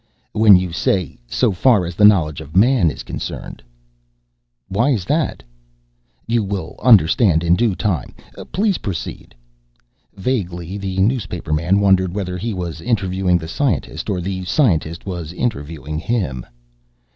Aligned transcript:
"When 0.31 0.55
you 0.55 0.71
say 0.71 1.19
'so 1.27 1.51
far 1.51 1.85
as 1.85 1.93
the 1.93 2.05
knowledge 2.05 2.41
of 2.41 2.55
man 2.55 2.89
is 2.89 3.03
concerned.'" 3.03 3.61
"Why 4.67 4.89
is 4.89 5.05
that?" 5.05 5.43
"You 6.25 6.41
will 6.43 6.75
understand 6.81 7.43
in 7.43 7.55
due 7.55 7.75
time. 7.75 8.15
Please 8.51 8.79
proceed." 8.79 9.35
Vaguely 10.15 10.79
the 10.79 10.97
newspaperman 11.01 11.79
wondered 11.79 12.15
whether 12.15 12.35
he 12.39 12.51
was 12.51 12.81
interviewing 12.81 13.37
the 13.37 13.47
scientist 13.47 14.09
or 14.09 14.21
the 14.21 14.43
scientist 14.43 15.03
interviewing 15.35 15.99
him. 15.99 16.47